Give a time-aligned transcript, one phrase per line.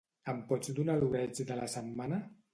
[0.31, 2.21] Em pots donar l'oreig de la setmana?